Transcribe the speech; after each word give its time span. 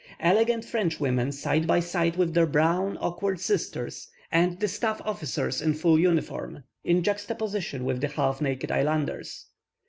Elegant 0.19 0.65
Frenchwomen 0.65 1.31
side 1.31 1.67
by 1.67 1.79
side 1.79 2.15
with 2.15 2.33
their 2.33 2.47
brown, 2.47 2.97
awkward 2.99 3.39
sisters, 3.39 4.07
and 4.31 4.59
the 4.59 4.67
staff 4.67 4.99
officers 5.05 5.61
in 5.61 5.75
full 5.75 5.99
uniform, 5.99 6.63
in 6.83 7.03
juxta 7.03 7.35
position 7.35 7.85
with 7.85 8.01
the 8.01 8.07
half 8.07 8.41
naked 8.41 8.71
islanders. 8.71 9.45